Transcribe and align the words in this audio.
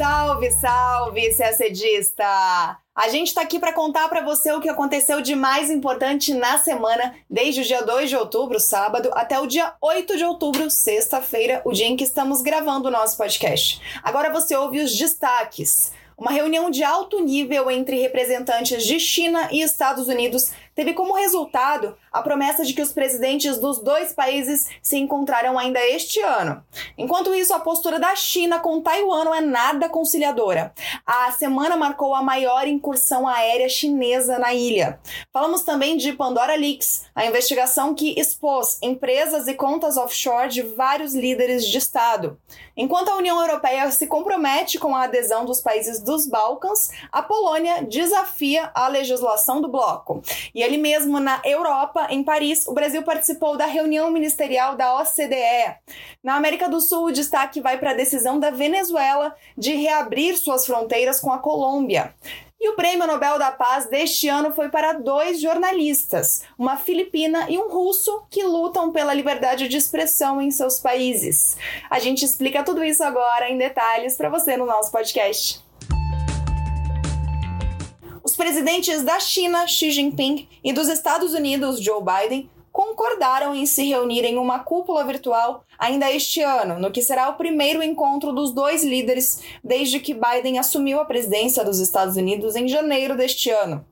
Salve, 0.00 0.50
salve, 0.52 1.34
CACDista! 1.34 2.24
A 2.96 3.08
gente 3.10 3.28
está 3.28 3.42
aqui 3.42 3.58
para 3.58 3.74
contar 3.74 4.08
para 4.08 4.22
você 4.22 4.50
o 4.50 4.58
que 4.58 4.68
aconteceu 4.70 5.20
de 5.20 5.36
mais 5.36 5.70
importante 5.70 6.32
na 6.32 6.56
semana, 6.56 7.14
desde 7.28 7.60
o 7.60 7.64
dia 7.64 7.82
2 7.82 8.08
de 8.08 8.16
outubro, 8.16 8.58
sábado, 8.58 9.10
até 9.12 9.38
o 9.38 9.46
dia 9.46 9.74
8 9.78 10.16
de 10.16 10.24
outubro, 10.24 10.70
sexta-feira, 10.70 11.60
o 11.66 11.72
dia 11.72 11.86
em 11.86 11.98
que 11.98 12.04
estamos 12.04 12.40
gravando 12.40 12.88
o 12.88 12.90
nosso 12.90 13.18
podcast. 13.18 13.78
Agora 14.02 14.32
você 14.32 14.56
ouve 14.56 14.80
os 14.80 14.96
destaques. 14.96 15.92
Uma 16.20 16.32
reunião 16.32 16.70
de 16.70 16.84
alto 16.84 17.18
nível 17.24 17.70
entre 17.70 17.98
representantes 17.98 18.84
de 18.84 19.00
China 19.00 19.48
e 19.50 19.62
Estados 19.62 20.06
Unidos 20.06 20.52
teve 20.74 20.92
como 20.92 21.14
resultado 21.14 21.96
a 22.12 22.22
promessa 22.22 22.64
de 22.64 22.74
que 22.74 22.82
os 22.82 22.92
presidentes 22.92 23.58
dos 23.58 23.78
dois 23.78 24.12
países 24.12 24.66
se 24.82 24.98
encontrarão 24.98 25.58
ainda 25.58 25.80
este 25.80 26.20
ano. 26.20 26.62
Enquanto 26.98 27.34
isso, 27.34 27.54
a 27.54 27.60
postura 27.60 27.98
da 27.98 28.14
China 28.14 28.58
com 28.58 28.82
Taiwan 28.82 29.24
não 29.24 29.34
é 29.34 29.40
nada 29.40 29.88
conciliadora. 29.88 30.74
A 31.06 31.30
semana 31.32 31.76
marcou 31.76 32.14
a 32.14 32.22
maior 32.22 32.66
incursão 32.66 33.26
aérea 33.26 33.68
chinesa 33.68 34.38
na 34.38 34.52
ilha. 34.52 34.98
Falamos 35.32 35.62
também 35.62 35.96
de 35.96 36.12
Pandora 36.12 36.54
Leaks, 36.54 37.04
a 37.14 37.24
investigação 37.24 37.94
que 37.94 38.18
expôs 38.18 38.78
empresas 38.82 39.46
e 39.48 39.54
contas 39.54 39.96
offshore 39.96 40.48
de 40.48 40.62
vários 40.62 41.14
líderes 41.14 41.66
de 41.66 41.78
Estado. 41.78 42.38
Enquanto 42.76 43.10
a 43.10 43.16
União 43.16 43.40
Europeia 43.40 43.90
se 43.90 44.06
compromete 44.06 44.78
com 44.78 44.96
a 44.96 45.04
adesão 45.04 45.44
dos 45.44 45.60
países 45.60 46.00
dos 46.10 46.26
Balcãs, 46.26 46.90
a 47.12 47.22
Polônia 47.22 47.84
desafia 47.84 48.68
a 48.74 48.88
legislação 48.88 49.60
do 49.60 49.68
bloco. 49.68 50.20
E 50.52 50.60
ali 50.60 50.76
mesmo 50.76 51.20
na 51.20 51.40
Europa, 51.44 52.08
em 52.10 52.24
Paris, 52.24 52.66
o 52.66 52.72
Brasil 52.72 53.04
participou 53.04 53.56
da 53.56 53.66
reunião 53.66 54.10
ministerial 54.10 54.74
da 54.76 55.00
OCDE. 55.00 55.76
Na 56.20 56.34
América 56.34 56.68
do 56.68 56.80
Sul, 56.80 57.06
o 57.06 57.12
destaque 57.12 57.60
vai 57.60 57.78
para 57.78 57.92
a 57.92 57.94
decisão 57.94 58.40
da 58.40 58.50
Venezuela 58.50 59.36
de 59.56 59.74
reabrir 59.74 60.36
suas 60.36 60.66
fronteiras 60.66 61.20
com 61.20 61.32
a 61.32 61.38
Colômbia. 61.38 62.12
E 62.62 62.68
o 62.68 62.74
Prêmio 62.74 63.06
Nobel 63.06 63.38
da 63.38 63.50
Paz 63.50 63.86
deste 63.86 64.28
ano 64.28 64.52
foi 64.52 64.68
para 64.68 64.92
dois 64.92 65.40
jornalistas, 65.40 66.42
uma 66.58 66.76
filipina 66.76 67.46
e 67.48 67.56
um 67.56 67.70
russo, 67.70 68.22
que 68.28 68.42
lutam 68.42 68.92
pela 68.92 69.14
liberdade 69.14 69.66
de 69.66 69.78
expressão 69.78 70.42
em 70.42 70.50
seus 70.50 70.78
países. 70.78 71.56
A 71.88 71.98
gente 71.98 72.22
explica 72.22 72.62
tudo 72.62 72.84
isso 72.84 73.02
agora 73.02 73.48
em 73.48 73.56
detalhes 73.56 74.14
para 74.14 74.28
você 74.28 74.58
no 74.58 74.66
nosso 74.66 74.92
podcast. 74.92 75.69
Presidentes 78.40 79.02
da 79.02 79.20
China, 79.20 79.66
Xi 79.66 79.90
Jinping, 79.90 80.48
e 80.64 80.72
dos 80.72 80.88
Estados 80.88 81.34
Unidos, 81.34 81.78
Joe 81.78 82.02
Biden, 82.02 82.48
concordaram 82.72 83.54
em 83.54 83.66
se 83.66 83.86
reunir 83.86 84.24
em 84.24 84.38
uma 84.38 84.60
cúpula 84.60 85.04
virtual 85.04 85.62
ainda 85.80 86.12
este 86.12 86.42
ano, 86.42 86.78
no 86.78 86.90
que 86.90 87.00
será 87.00 87.30
o 87.30 87.36
primeiro 87.36 87.82
encontro 87.82 88.32
dos 88.32 88.52
dois 88.52 88.84
líderes 88.84 89.40
desde 89.64 89.98
que 89.98 90.14
Biden 90.14 90.58
assumiu 90.58 91.00
a 91.00 91.06
presidência 91.06 91.64
dos 91.64 91.80
Estados 91.80 92.16
Unidos 92.16 92.54
em 92.54 92.68
janeiro 92.68 93.16
deste 93.16 93.48
ano. 93.48 93.82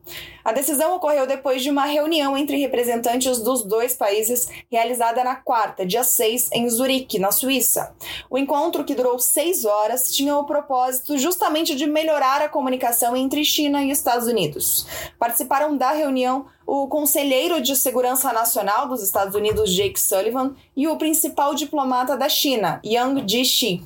A 0.44 0.52
decisão 0.52 0.96
ocorreu 0.96 1.26
depois 1.26 1.62
de 1.62 1.70
uma 1.70 1.84
reunião 1.84 2.36
entre 2.36 2.56
representantes 2.56 3.40
dos 3.40 3.62
dois 3.62 3.94
países 3.94 4.48
realizada 4.70 5.22
na 5.22 5.36
quarta, 5.36 5.84
dia 5.84 6.02
6, 6.02 6.50
em 6.52 6.68
Zurique, 6.70 7.18
na 7.18 7.30
Suíça. 7.30 7.94
O 8.30 8.38
encontro, 8.38 8.82
que 8.82 8.94
durou 8.94 9.18
seis 9.18 9.66
horas, 9.66 10.10
tinha 10.10 10.36
o 10.36 10.44
propósito 10.44 11.18
justamente 11.18 11.74
de 11.74 11.86
melhorar 11.86 12.40
a 12.40 12.48
comunicação 12.48 13.14
entre 13.14 13.44
China 13.44 13.84
e 13.84 13.90
Estados 13.90 14.26
Unidos. 14.26 14.86
Participaram 15.18 15.76
da 15.76 15.90
reunião 15.90 16.46
o 16.66 16.86
conselheiro 16.86 17.62
de 17.62 17.74
segurança 17.74 18.30
nacional 18.30 18.86
dos 18.88 19.02
Estados 19.02 19.34
Unidos, 19.34 19.74
Jake 19.74 19.98
Sullivan, 19.98 20.54
e 20.78 20.86
o 20.86 20.96
principal 20.96 21.56
diplomata 21.56 22.16
da 22.16 22.28
China, 22.28 22.80
Yang 22.84 23.24
Jiechi. 23.28 23.82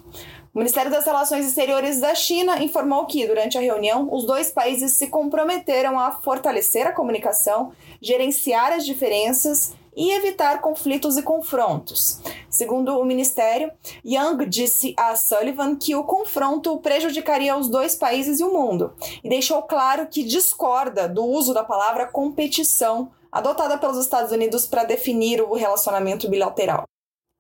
O 0.55 0.59
Ministério 0.59 0.91
das 0.91 1.07
Relações 1.07 1.47
Exteriores 1.47 1.99
da 1.99 2.15
China 2.15 2.63
informou 2.63 3.07
que, 3.07 3.27
durante 3.27 3.57
a 3.57 3.63
reunião, 3.63 4.13
os 4.13 4.27
dois 4.27 4.51
países 4.51 4.93
se 4.93 5.07
comprometeram 5.07 5.99
a 5.99 6.13
fortalecer 6.13 6.87
a 6.87 6.93
comunicação, 6.93 7.73
gerenciar 7.99 8.73
as 8.73 8.85
diferenças 8.85 9.73
e 9.97 10.11
evitar 10.11 10.61
conflitos 10.61 11.17
e 11.17 11.23
confrontos. 11.23 12.21
Segundo 12.51 12.99
o 12.99 13.05
ministério, 13.07 13.73
Yang 14.05 14.45
disse 14.45 14.95
a 14.99 15.17
Sullivan 15.17 15.77
que 15.77 15.95
o 15.95 16.05
confronto 16.05 16.77
prejudicaria 16.77 17.57
os 17.57 17.71
dois 17.71 17.95
países 17.95 18.39
e 18.39 18.45
o 18.45 18.53
mundo, 18.53 18.93
e 19.25 19.31
deixou 19.31 19.63
claro 19.63 20.09
que 20.09 20.23
discorda 20.23 21.09
do 21.09 21.25
uso 21.25 21.55
da 21.55 21.65
palavra 21.65 22.07
competição 22.07 23.11
adotada 23.33 23.79
pelos 23.79 23.97
Estados 23.97 24.31
Unidos 24.31 24.67
para 24.67 24.85
definir 24.85 25.41
o 25.41 25.55
relacionamento 25.55 26.29
bilateral. 26.29 26.85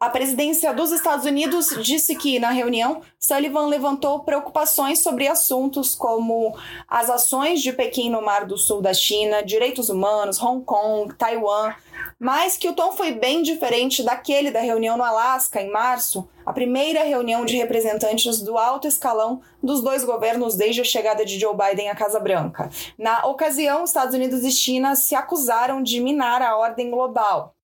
A 0.03 0.11
presidência 0.11 0.75
dos 0.75 0.91
Estados 0.91 1.27
Unidos 1.27 1.69
disse 1.81 2.17
que, 2.17 2.41
na 2.41 2.51
reunião, 2.51 3.03
Sullivan 3.21 3.69
levantou 3.69 4.19
preocupações 4.25 4.99
sobre 4.99 5.29
assuntos 5.29 5.95
como 5.95 6.59
as 6.89 7.09
ações 7.09 7.63
de 7.63 7.73
Pequim 7.73 8.11
no 8.11 8.21
Mar 8.21 8.45
do 8.45 8.59
Sul 8.59 8.83
da 8.83 8.93
China, 8.93 9.45
direitos 9.45 9.89
humanos, 9.89 10.43
Hong 10.43 10.65
Kong, 10.65 11.15
Taiwan, 11.15 11.73
mas 12.19 12.57
que 12.57 12.69
o 12.69 12.73
tom 12.73 12.91
foi 12.91 13.13
bem 13.13 13.45
diferente 13.45 14.03
daquele 14.03 14.51
da 14.51 14.59
reunião 14.59 14.97
no 14.97 15.05
Alasca, 15.05 15.63
em 15.63 15.71
março, 15.71 16.29
a 16.45 16.53
primeira 16.53 17.05
reunião 17.05 17.45
de 17.45 17.57
representantes 17.57 18.43
do 18.43 18.59
alto 18.59 18.89
escalão 18.89 19.41
dos 19.63 19.81
dois 19.81 20.03
governos 20.03 20.57
desde 20.57 20.81
a 20.81 20.84
chegada 20.84 21.25
de 21.25 21.39
Joe 21.39 21.55
Biden 21.57 21.91
à 21.91 21.95
Casa 21.95 22.19
Branca. 22.19 22.69
Na 22.99 23.25
ocasião, 23.27 23.84
Estados 23.84 24.17
Unidos 24.17 24.43
e 24.43 24.51
China 24.51 24.97
se 24.97 25.15
acusaram 25.15 25.81
de 25.81 26.01
minar 26.01 26.43
a 26.43 26.57
ordem 26.57 26.91
global. 26.91 27.55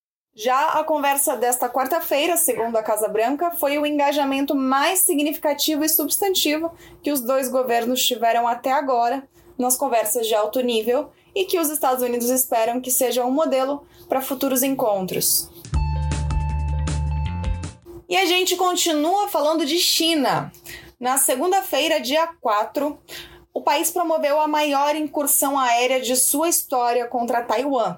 Já 0.40 0.68
a 0.68 0.84
conversa 0.84 1.36
desta 1.36 1.68
quarta-feira, 1.68 2.36
segundo 2.36 2.76
a 2.76 2.82
Casa 2.82 3.08
Branca, 3.08 3.50
foi 3.50 3.76
o 3.76 3.84
engajamento 3.84 4.54
mais 4.54 5.00
significativo 5.00 5.82
e 5.82 5.88
substantivo 5.88 6.70
que 7.02 7.10
os 7.10 7.20
dois 7.20 7.48
governos 7.48 8.06
tiveram 8.06 8.46
até 8.46 8.70
agora 8.70 9.28
nas 9.58 9.76
conversas 9.76 10.28
de 10.28 10.36
alto 10.36 10.60
nível 10.60 11.10
e 11.34 11.44
que 11.44 11.58
os 11.58 11.68
Estados 11.70 12.04
Unidos 12.04 12.30
esperam 12.30 12.80
que 12.80 12.88
seja 12.88 13.24
um 13.24 13.32
modelo 13.32 13.84
para 14.08 14.20
futuros 14.20 14.62
encontros. 14.62 15.50
E 18.08 18.16
a 18.16 18.24
gente 18.24 18.54
continua 18.54 19.26
falando 19.26 19.66
de 19.66 19.80
China. 19.80 20.52
Na 21.00 21.18
segunda-feira, 21.18 22.00
dia 22.00 22.28
4, 22.40 22.96
o 23.52 23.60
país 23.60 23.90
promoveu 23.90 24.40
a 24.40 24.46
maior 24.46 24.94
incursão 24.94 25.58
aérea 25.58 26.00
de 26.00 26.14
sua 26.14 26.48
história 26.48 27.08
contra 27.08 27.42
Taiwan 27.42 27.96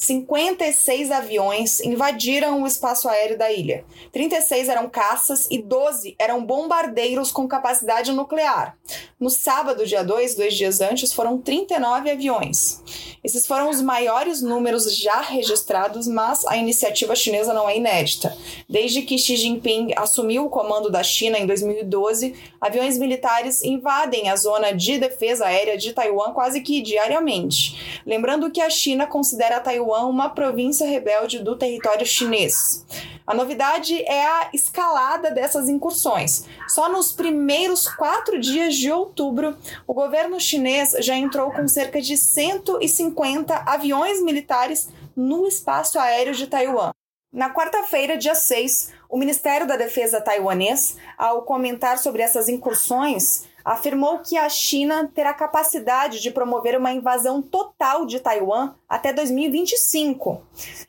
56 0.00 1.10
aviões 1.10 1.80
invadiram 1.80 2.62
o 2.62 2.66
espaço 2.68 3.08
aéreo 3.08 3.36
da 3.36 3.50
ilha. 3.50 3.84
36 4.12 4.68
eram 4.68 4.88
caças 4.88 5.48
e 5.50 5.60
12 5.60 6.14
eram 6.20 6.46
bombardeiros 6.46 7.32
com 7.32 7.48
capacidade 7.48 8.12
nuclear. 8.12 8.78
No 9.18 9.28
sábado, 9.28 9.84
dia 9.84 10.04
2, 10.04 10.36
dois 10.36 10.54
dias 10.54 10.80
antes, 10.80 11.12
foram 11.12 11.38
39 11.38 12.12
aviões. 12.12 12.80
Esses 13.24 13.44
foram 13.44 13.68
os 13.68 13.82
maiores 13.82 14.40
números 14.40 14.96
já 14.96 15.20
registrados, 15.20 16.06
mas 16.06 16.46
a 16.46 16.56
iniciativa 16.56 17.16
chinesa 17.16 17.52
não 17.52 17.68
é 17.68 17.76
inédita. 17.76 18.36
Desde 18.68 19.02
que 19.02 19.18
Xi 19.18 19.36
Jinping 19.36 19.94
assumiu 19.96 20.44
o 20.44 20.48
comando 20.48 20.88
da 20.88 21.02
China 21.02 21.36
em 21.36 21.46
2012, 21.46 22.36
aviões 22.60 22.96
militares 22.96 23.64
invadem 23.64 24.30
a 24.30 24.36
zona 24.36 24.70
de 24.70 24.96
defesa 24.96 25.46
aérea 25.46 25.76
de 25.76 25.92
Taiwan 25.92 26.32
quase 26.32 26.60
que 26.60 26.80
diariamente. 26.80 28.00
Lembrando 28.06 28.48
que 28.52 28.60
a 28.60 28.70
China 28.70 29.04
considera 29.04 29.58
Taiwan 29.58 29.87
uma 29.96 30.30
província 30.30 30.86
rebelde 30.86 31.40
do 31.40 31.56
território 31.56 32.06
chinês. 32.06 32.84
A 33.26 33.34
novidade 33.34 34.02
é 34.04 34.26
a 34.26 34.50
escalada 34.54 35.30
dessas 35.30 35.68
incursões. 35.68 36.44
Só 36.66 36.88
nos 36.88 37.12
primeiros 37.12 37.86
quatro 37.86 38.40
dias 38.40 38.74
de 38.74 38.90
outubro, 38.90 39.56
o 39.86 39.92
governo 39.92 40.40
chinês 40.40 40.92
já 41.00 41.14
entrou 41.14 41.50
com 41.50 41.68
cerca 41.68 42.00
de 42.00 42.16
150 42.16 43.54
aviões 43.66 44.22
militares 44.22 44.88
no 45.14 45.46
espaço 45.46 45.98
aéreo 45.98 46.34
de 46.34 46.46
Taiwan. 46.46 46.90
Na 47.30 47.52
quarta-feira, 47.52 48.16
dia 48.16 48.34
6, 48.34 48.92
o 49.10 49.18
Ministério 49.18 49.66
da 49.66 49.76
Defesa 49.76 50.20
taiwanês, 50.20 50.96
ao 51.18 51.42
comentar 51.42 51.98
sobre 51.98 52.22
essas 52.22 52.48
incursões, 52.48 53.44
afirmou 53.72 54.20
que 54.20 54.36
a 54.36 54.48
China 54.48 55.10
terá 55.14 55.34
capacidade 55.34 56.20
de 56.20 56.30
promover 56.30 56.78
uma 56.78 56.90
invasão 56.90 57.42
total 57.42 58.06
de 58.06 58.18
Taiwan 58.18 58.74
até 58.88 59.12
2025. 59.12 60.42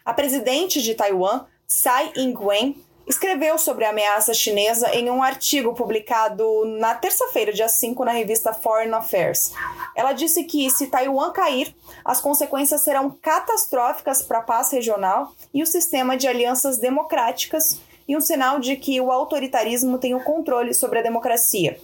A 0.05 0.13
presidente 0.13 0.81
de 0.81 0.95
Taiwan, 0.95 1.45
Tsai 1.67 2.13
Ing-wen, 2.15 2.81
escreveu 3.05 3.57
sobre 3.57 3.83
a 3.83 3.89
ameaça 3.89 4.33
chinesa 4.33 4.95
em 4.95 5.09
um 5.09 5.21
artigo 5.21 5.73
publicado 5.73 6.63
na 6.79 6.95
terça-feira, 6.95 7.51
dia 7.51 7.67
5, 7.67 8.05
na 8.05 8.11
revista 8.11 8.53
Foreign 8.53 8.93
Affairs. 8.93 9.51
Ela 9.93 10.13
disse 10.13 10.45
que, 10.45 10.69
se 10.69 10.87
Taiwan 10.87 11.31
cair, 11.31 11.75
as 12.05 12.21
consequências 12.21 12.81
serão 12.81 13.09
catastróficas 13.09 14.21
para 14.21 14.37
a 14.37 14.43
paz 14.43 14.71
regional 14.71 15.33
e 15.53 15.61
o 15.61 15.67
sistema 15.67 16.15
de 16.15 16.27
alianças 16.27 16.77
democráticas 16.77 17.81
e 18.07 18.15
um 18.15 18.21
sinal 18.21 18.59
de 18.59 18.75
que 18.77 19.01
o 19.01 19.11
autoritarismo 19.11 19.97
tem 19.97 20.15
o 20.15 20.23
controle 20.23 20.73
sobre 20.73 20.99
a 20.99 21.03
democracia. 21.03 21.77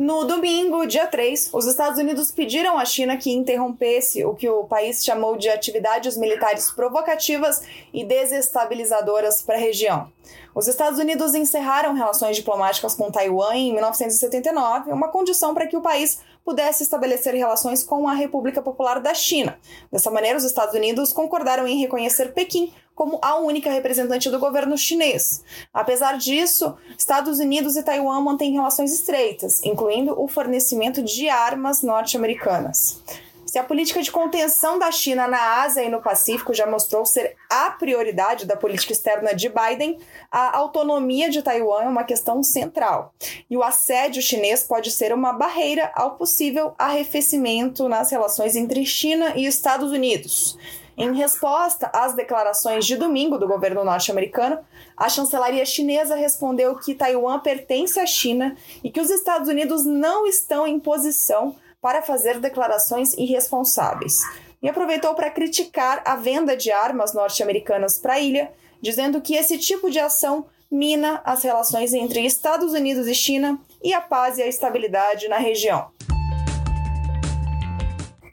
No 0.00 0.24
domingo, 0.24 0.86
dia 0.86 1.06
3, 1.06 1.50
os 1.52 1.66
Estados 1.66 1.98
Unidos 1.98 2.30
pediram 2.30 2.78
à 2.78 2.86
China 2.86 3.18
que 3.18 3.30
interrompesse 3.30 4.24
o 4.24 4.34
que 4.34 4.48
o 4.48 4.64
país 4.64 5.04
chamou 5.04 5.36
de 5.36 5.50
atividades 5.50 6.16
militares 6.16 6.70
provocativas 6.70 7.60
e 7.92 8.02
desestabilizadoras 8.02 9.42
para 9.42 9.56
a 9.56 9.58
região. 9.58 10.10
Os 10.54 10.68
Estados 10.68 10.98
Unidos 10.98 11.34
encerraram 11.34 11.92
relações 11.92 12.34
diplomáticas 12.34 12.94
com 12.94 13.10
Taiwan 13.10 13.54
em 13.54 13.74
1979, 13.74 14.90
uma 14.90 15.08
condição 15.08 15.52
para 15.52 15.66
que 15.66 15.76
o 15.76 15.82
país 15.82 16.18
pudesse 16.44 16.82
estabelecer 16.82 17.34
relações 17.34 17.82
com 17.82 18.08
a 18.08 18.14
República 18.14 18.62
Popular 18.62 19.00
da 19.00 19.14
China. 19.14 19.58
Dessa 19.90 20.10
maneira, 20.10 20.38
os 20.38 20.44
Estados 20.44 20.74
Unidos 20.74 21.12
concordaram 21.12 21.66
em 21.66 21.78
reconhecer 21.78 22.32
Pequim 22.32 22.72
como 22.94 23.18
a 23.22 23.36
única 23.38 23.70
representante 23.70 24.28
do 24.28 24.38
governo 24.38 24.76
chinês. 24.76 25.42
Apesar 25.72 26.18
disso, 26.18 26.76
Estados 26.98 27.38
Unidos 27.38 27.76
e 27.76 27.82
Taiwan 27.82 28.20
mantêm 28.20 28.52
relações 28.52 28.92
estreitas, 28.92 29.62
incluindo 29.64 30.20
o 30.20 30.28
fornecimento 30.28 31.02
de 31.02 31.28
armas 31.28 31.82
norte-americanas. 31.82 33.02
Se 33.50 33.58
a 33.58 33.64
política 33.64 34.00
de 34.00 34.12
contenção 34.12 34.78
da 34.78 34.92
China 34.92 35.26
na 35.26 35.60
Ásia 35.62 35.82
e 35.82 35.88
no 35.88 36.00
Pacífico 36.00 36.54
já 36.54 36.68
mostrou 36.68 37.04
ser 37.04 37.34
a 37.50 37.68
prioridade 37.72 38.46
da 38.46 38.56
política 38.56 38.92
externa 38.92 39.34
de 39.34 39.48
Biden, 39.48 39.98
a 40.30 40.56
autonomia 40.56 41.28
de 41.28 41.42
Taiwan 41.42 41.82
é 41.82 41.88
uma 41.88 42.04
questão 42.04 42.44
central. 42.44 43.12
E 43.50 43.56
o 43.56 43.64
assédio 43.64 44.22
chinês 44.22 44.62
pode 44.62 44.92
ser 44.92 45.12
uma 45.12 45.32
barreira 45.32 45.90
ao 45.96 46.12
possível 46.12 46.76
arrefecimento 46.78 47.88
nas 47.88 48.12
relações 48.12 48.54
entre 48.54 48.86
China 48.86 49.32
e 49.34 49.46
Estados 49.46 49.90
Unidos. 49.90 50.56
Em 50.96 51.12
resposta 51.12 51.90
às 51.92 52.14
declarações 52.14 52.86
de 52.86 52.94
domingo 52.94 53.36
do 53.36 53.48
governo 53.48 53.82
norte-americano, 53.82 54.60
a 54.96 55.08
chancelaria 55.08 55.66
chinesa 55.66 56.14
respondeu 56.14 56.76
que 56.76 56.94
Taiwan 56.94 57.40
pertence 57.40 57.98
à 57.98 58.06
China 58.06 58.56
e 58.84 58.90
que 58.92 59.00
os 59.00 59.10
Estados 59.10 59.48
Unidos 59.48 59.84
não 59.84 60.24
estão 60.24 60.68
em 60.68 60.78
posição 60.78 61.56
para 61.80 62.02
fazer 62.02 62.38
declarações 62.38 63.14
irresponsáveis. 63.14 64.20
E 64.62 64.68
aproveitou 64.68 65.14
para 65.14 65.30
criticar 65.30 66.02
a 66.04 66.16
venda 66.16 66.56
de 66.56 66.70
armas 66.70 67.14
norte-americanas 67.14 67.98
para 67.98 68.14
a 68.14 68.20
ilha, 68.20 68.52
dizendo 68.80 69.20
que 69.20 69.34
esse 69.34 69.56
tipo 69.56 69.90
de 69.90 69.98
ação 69.98 70.46
mina 70.70 71.20
as 71.24 71.42
relações 71.42 71.92
entre 71.94 72.24
Estados 72.24 72.72
Unidos 72.72 73.06
e 73.06 73.14
China 73.14 73.58
e 73.82 73.92
a 73.92 74.00
paz 74.00 74.38
e 74.38 74.42
a 74.42 74.46
estabilidade 74.46 75.26
na 75.28 75.38
região. 75.38 75.90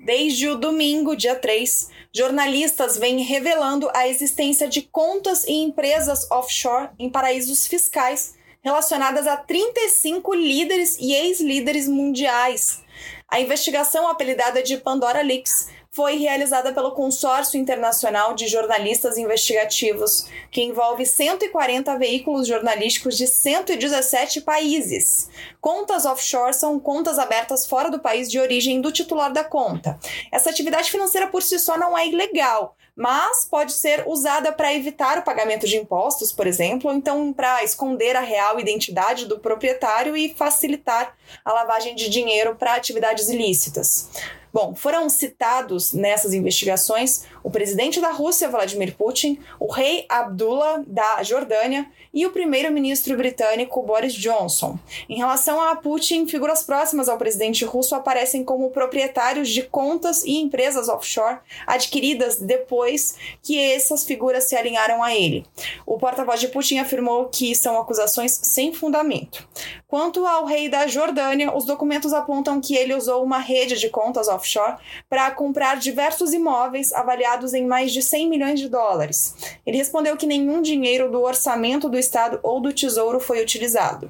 Desde 0.06 0.48
o 0.48 0.56
domingo, 0.56 1.16
dia 1.16 1.36
3, 1.36 1.90
jornalistas 2.14 2.98
vêm 2.98 3.24
revelando 3.24 3.90
a 3.94 4.08
existência 4.08 4.68
de 4.68 4.82
contas 4.82 5.46
e 5.46 5.54
empresas 5.54 6.30
offshore 6.32 6.90
em 7.00 7.10
paraísos 7.10 7.66
fiscais 7.68 8.36
relacionadas 8.62 9.28
a 9.28 9.38
35 9.38 10.34
líderes 10.34 10.98
e 11.00 11.14
ex-líderes 11.14 11.88
mundiais 11.88 12.86
a 13.30 13.40
investigação, 13.40 14.08
apelidada 14.08 14.64
de 14.64 14.78
Pandora 14.78 15.22
Leaks, 15.22 15.70
foi 15.98 16.18
realizada 16.18 16.72
pelo 16.72 16.92
Consórcio 16.92 17.60
Internacional 17.60 18.36
de 18.36 18.48
Jornalistas 18.48 19.18
Investigativos, 19.18 20.28
que 20.52 20.62
envolve 20.62 21.08
140 21.08 21.98
veículos 21.98 22.48
jornalísticos 22.48 23.18
de 23.18 23.26
117 23.26 24.42
países. 24.42 25.28
Contas 25.60 26.06
offshore 26.06 26.54
são 26.54 26.80
contas 26.80 27.18
abertas 27.18 27.66
fora 27.66 27.90
do 27.90 27.98
país 27.98 28.30
de 28.30 28.40
origem 28.40 28.80
do 28.80 28.92
titular 28.92 29.34
da 29.34 29.44
conta. 29.44 30.00
Essa 30.32 30.52
atividade 30.52 30.92
financeira 30.92 31.30
por 31.30 31.42
si 31.42 31.58
só 31.58 31.80
não 31.80 31.98
é 31.98 32.08
ilegal, 32.08 32.76
mas 32.96 33.44
pode 33.46 33.74
ser 33.74 34.04
usada 34.08 34.52
para 34.52 34.76
evitar 34.76 35.18
o 35.18 35.24
pagamento 35.24 35.66
de 35.66 35.78
impostos, 35.78 36.32
por 36.32 36.46
exemplo, 36.46 36.92
ou 36.92 36.96
então 36.96 37.34
para 37.34 37.64
esconder 37.64 38.16
a 38.16 38.22
real 38.22 38.60
identidade 38.60 39.26
do 39.26 39.40
proprietário 39.40 40.16
e 40.16 40.32
facilitar 40.32 41.16
a 41.44 41.52
lavagem 41.52 41.96
de 41.96 42.08
dinheiro 42.08 42.56
para 42.56 42.76
atividades 42.76 43.30
ilícitas. 43.30 44.10
Bom, 44.54 44.74
foram 44.74 45.10
citados 45.10 45.94
nessas 45.94 46.34
investigações 46.34 47.24
o 47.44 47.50
presidente 47.50 48.02
da 48.02 48.12
Rússia, 48.12 48.50
Vladimir 48.50 48.96
Putin, 48.96 49.40
o 49.60 49.72
rei 49.72 50.06
Abdullah 50.10 50.84
da 50.86 51.24
Jordânia 51.24 51.90
e 52.14 52.26
o 52.26 52.32
primeiro-ministro 52.32 53.16
britânico 53.16 53.82
Boris 53.84 54.14
Johnson. 54.14 54.78
Em 55.08 55.18
relação 55.18 55.62
a 55.62 55.76
Putin, 55.76 56.26
figuras 56.28 56.64
próximas 56.64 57.08
ao 57.08 57.18
presidente 57.18 57.64
russo 57.64 57.96
aparecem 57.96 58.44
como 58.44 58.70
proprietários 58.72 59.50
de 59.50 59.62
contas 59.64 60.24
e 60.24 60.38
empresas 60.38 60.90
offshore 60.90 61.40
adquiridas 61.66 62.40
depois 62.40 63.16
que 63.42 63.60
essas 63.60 64.06
figuras 64.06 64.46
se 64.46 64.56
alinharam 64.56 65.04
a 65.04 65.16
ele. 65.16 65.46
O 65.86 65.98
porta-voz 65.98 66.40
de 66.40 66.48
Putin 66.48 66.80
afirmou 66.80 67.26
que 67.26 67.54
são 67.56 67.80
acusações 67.80 68.32
sem 68.32 68.74
fundamento. 68.74 69.48
Quanto 69.88 70.26
ao 70.26 70.46
rei 70.46 70.68
da 70.68 70.86
Jordânia, 70.88 71.56
os 71.56 71.66
documentos 71.66 72.14
apontam 72.14 72.60
que 72.60 72.76
ele 72.76 72.94
usou 72.94 73.24
uma 73.24 73.40
rede 73.40 73.80
de 73.80 73.90
contas 73.90 74.28
offshore 74.38 74.78
para 75.10 75.30
comprar 75.32 75.78
diversos 75.78 76.34
imóveis 76.34 76.94
avaliados 76.94 77.54
em 77.54 77.66
mais 77.66 77.92
de 77.92 78.02
100 78.02 78.30
milhões 78.30 78.60
de 78.60 78.70
dólares. 78.70 79.36
Ele 79.66 79.78
respondeu 79.78 80.16
que 80.16 80.26
nenhum 80.26 80.62
dinheiro 80.62 81.12
do 81.12 81.22
orçamento 81.22 81.90
do 81.90 81.98
Estado 81.98 82.40
ou 82.42 82.62
do 82.62 82.74
Tesouro 82.74 83.20
foi 83.20 83.42
utilizado. 83.42 84.10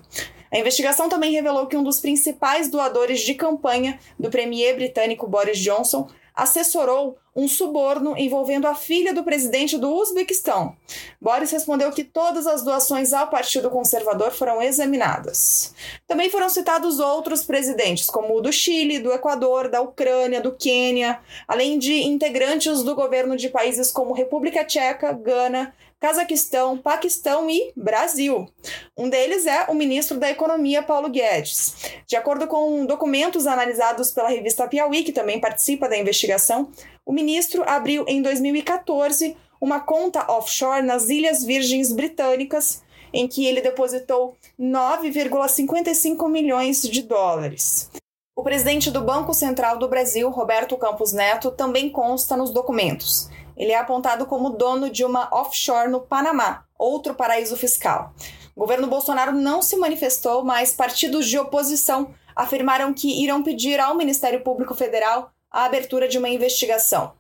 A 0.52 0.60
investigação 0.60 1.10
também 1.10 1.32
revelou 1.34 1.68
que 1.68 1.76
um 1.76 1.84
dos 1.84 2.00
principais 2.00 2.70
doadores 2.70 3.20
de 3.22 3.34
campanha 3.34 4.00
do 4.18 4.30
premier 4.30 4.76
britânico 4.76 5.28
Boris 5.28 5.60
Johnson 5.60 6.08
assessorou 6.38 7.18
um 7.36 7.48
suborno 7.48 8.16
envolvendo 8.16 8.68
a 8.68 8.76
filha 8.76 9.14
do 9.14 9.24
presidente 9.24 9.78
do 9.78 9.92
Uzbequistão. 9.92 10.76
Boris 11.20 11.52
respondeu 11.52 11.92
que 11.92 12.04
todas 12.04 12.46
as 12.46 12.64
doações 12.64 13.12
ao 13.12 13.28
Partido 13.28 13.70
Conservador 13.70 14.32
foram 14.32 14.62
examinadas. 14.62 15.74
Também 16.08 16.30
foram 16.30 16.48
citados 16.50 17.00
outros 17.00 17.44
presidentes, 17.44 18.10
como 18.10 18.38
o 18.38 18.42
do 18.42 18.52
Chile, 18.52 19.00
do 19.00 19.12
Equador, 19.12 19.70
da 19.70 19.82
Ucrânia, 19.82 20.40
do 20.40 20.52
Quênia, 20.52 21.20
além 21.48 21.80
de 21.80 22.04
integrantes 22.04 22.84
do 22.84 22.96
governo 22.96 23.36
de 23.36 23.50
países 23.50 23.92
como 23.92 24.14
República 24.14 24.64
Tcheca, 24.64 25.12
Gana, 25.12 25.74
Cazaquistão, 26.00 26.78
Paquistão 26.78 27.50
e 27.50 27.74
Brasil. 27.76 28.48
Um 28.96 29.10
deles 29.10 29.48
é 29.48 29.66
o 29.68 29.74
ministro 29.74 30.20
da 30.20 30.30
Economia, 30.30 30.84
Paulo 30.84 31.10
Guedes. 31.10 31.76
De 32.06 32.16
acordo 32.16 32.46
com 32.46 32.86
documentos 32.86 33.48
analisados 33.48 34.12
pela 34.12 34.30
revista 34.30 34.68
Piauí, 34.68 35.04
que 35.04 35.12
também 35.12 35.40
participa 35.40 35.90
da 35.90 35.98
investigação, 35.98 36.72
o 37.04 37.12
ministro 37.12 37.64
abriu 37.68 38.06
em 38.08 38.22
2014 38.22 39.36
uma 39.60 39.80
conta 39.80 40.32
offshore 40.32 40.86
nas 40.86 41.10
Ilhas 41.10 41.44
Virgens 41.44 41.92
Britânicas, 41.92 42.84
em 43.12 43.28
que 43.28 43.48
ele 43.48 43.62
depositou 43.62 44.36
9,55 44.60 46.30
milhões 46.30 46.84
de 46.84 47.02
dólares. 47.02 47.90
O 48.36 48.44
presidente 48.44 48.92
do 48.92 49.02
Banco 49.02 49.34
Central 49.34 49.80
do 49.80 49.88
Brasil, 49.88 50.30
Roberto 50.30 50.78
Campos 50.78 51.12
Neto, 51.12 51.50
também 51.50 51.90
consta 51.90 52.38
nos 52.38 52.52
documentos. 52.52 53.32
Ele 53.58 53.72
é 53.72 53.78
apontado 53.78 54.28
como 54.28 54.52
dono 54.52 54.90
de 54.90 55.04
uma 55.04 55.28
offshore 55.32 55.90
no 55.90 56.00
Panamá, 56.00 56.64
outro 56.78 57.16
paraíso 57.16 57.58
fiscal. 57.58 58.14
O 58.56 58.60
governo 58.60 58.88
Bolsonaro 58.88 59.32
não 59.32 59.62
se 59.62 59.76
manifestou, 59.76 60.44
mas 60.44 60.74
partidos 60.74 61.28
de 61.28 61.40
oposição 61.40 62.14
afirmaram 62.36 62.94
que 62.94 63.24
irão 63.24 63.42
pedir 63.42 63.80
ao 63.80 63.96
Ministério 63.96 64.42
Público 64.42 64.76
Federal 64.76 65.32
a 65.52 65.66
abertura 65.66 66.08
de 66.08 66.20
uma 66.20 66.30
investigação. 66.30 67.14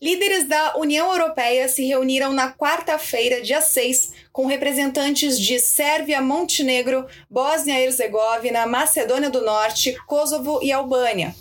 Líderes 0.00 0.48
da 0.48 0.76
União 0.76 1.12
Europeia 1.12 1.68
se 1.68 1.86
reuniram 1.86 2.32
na 2.32 2.52
quarta-feira, 2.52 3.40
dia 3.40 3.60
6, 3.60 4.14
com 4.32 4.46
representantes 4.46 5.38
de 5.38 5.60
Sérvia, 5.60 6.20
Montenegro, 6.20 7.06
Bósnia 7.30 7.78
e 7.78 7.84
Herzegovina, 7.84 8.66
Macedônia 8.66 9.30
do 9.30 9.42
Norte, 9.42 9.96
Kosovo 10.08 10.58
e 10.60 10.72
Albânia 10.72 11.32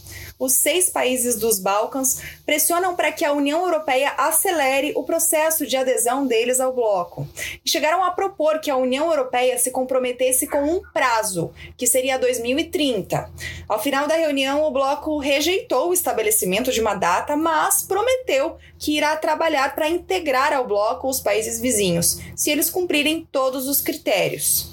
os 0.41 0.53
seis 0.53 0.89
países 0.89 1.36
dos 1.36 1.60
Balcãs 1.60 2.19
pressionam 2.48 2.95
para 2.95 3.12
que 3.12 3.24
a 3.24 3.31
União 3.31 3.62
Europeia 3.62 4.12
acelere 4.17 4.91
o 4.95 5.03
processo 5.03 5.67
de 5.67 5.77
adesão 5.77 6.25
deles 6.25 6.60
ao 6.60 6.74
bloco. 6.74 7.27
Chegaram 7.63 8.03
a 8.03 8.10
propor 8.10 8.60
que 8.60 8.71
a 8.71 8.75
União 8.75 9.05
Europeia 9.12 9.60
se 9.60 9.69
comprometesse 9.69 10.48
com 10.48 10.63
um 10.63 10.81
prazo, 10.91 11.51
que 11.77 11.86
seria 11.86 12.17
2030. 12.17 13.29
Ao 13.69 13.79
final 13.79 14.07
da 14.07 14.15
reunião, 14.15 14.63
o 14.63 14.71
bloco 14.71 15.19
rejeitou 15.19 15.89
o 15.89 15.93
estabelecimento 15.93 16.71
de 16.71 16.81
uma 16.81 16.95
data, 16.95 17.38
mas 17.38 17.83
prometeu 17.83 18.57
que 18.79 18.98
irá 18.98 19.15
trabalhar 19.15 19.75
para 19.75 19.89
integrar 19.89 20.53
ao 20.53 20.65
bloco 20.65 21.07
os 21.07 21.19
países 21.19 21.60
vizinhos, 21.60 22.19
se 22.36 22.50
eles 22.50 22.67
cumprirem 22.67 23.27
todos 23.31 23.67
os 23.67 23.79
critérios. 23.79 24.71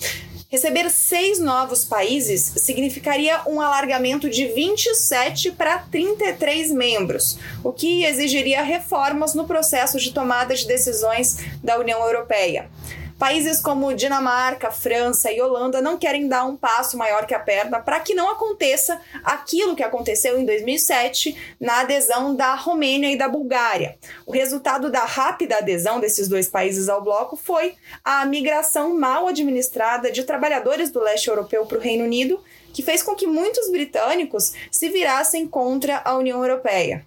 Receber 0.51 0.89
seis 0.89 1.39
novos 1.39 1.85
países 1.85 2.41
significaria 2.57 3.43
um 3.47 3.61
alargamento 3.61 4.31
de 4.31 4.47
27 4.47 5.53
para 5.53 5.81
33 5.81 6.73
membros, 6.73 7.39
o 7.63 7.71
que 7.71 8.03
exigiria 8.03 8.63
reformas 8.63 9.35
no 9.35 9.47
processo 9.47 9.99
de 9.99 10.11
tomada 10.11 10.55
de 10.55 10.67
decisões 10.67 11.37
da 11.63 11.79
União 11.79 12.03
Europeia. 12.03 12.71
Países 13.19 13.61
como 13.61 13.93
Dinamarca, 13.93 14.71
França 14.71 15.33
e 15.33 15.41
Holanda 15.41 15.83
não 15.83 15.99
querem 15.99 16.29
dar 16.29 16.45
um 16.45 16.57
passo 16.57 16.97
maior 16.97 17.27
que 17.27 17.35
a 17.35 17.41
perna 17.41 17.81
para 17.81 17.99
que 17.99 18.15
não 18.15 18.31
aconteça 18.31 19.01
aquilo 19.25 19.75
que 19.75 19.83
aconteceu 19.83 20.39
em 20.39 20.45
2007 20.45 21.37
na 21.61 21.81
adesão 21.81 22.37
da 22.37 22.55
Romênia 22.55 23.11
e 23.11 23.19
da 23.19 23.29
Bulgária. 23.29 23.99
O 24.25 24.31
resultado 24.31 24.89
da 24.89 25.05
rápida 25.05 25.57
adesão 25.57 25.99
desses 25.99 26.29
dois 26.29 26.47
países 26.47 26.89
ao 26.89 27.03
bloco 27.03 27.37
foi 27.37 27.75
a 28.05 28.25
migração 28.25 28.97
mal 28.97 29.27
administrada 29.27 30.13
de 30.13 30.23
trabalhadores 30.23 30.93
do 30.93 31.01
leste 31.01 31.27
europeu 31.27 31.67
para 31.67 31.79
o 31.79 31.81
Reino 31.81 32.05
Unido, 32.05 32.41
que 32.73 32.85
fez 32.85 33.03
com 33.03 33.17
que 33.17 33.27
muitos 33.27 33.69
britânicos 33.69 34.53
se 34.71 34.89
virassem 34.91 35.45
contra 35.45 36.01
a 36.05 36.17
União 36.17 36.41
Europeia. 36.41 37.05